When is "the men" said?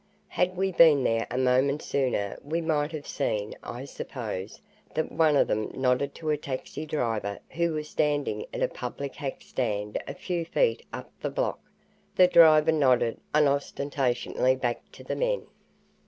15.03-15.45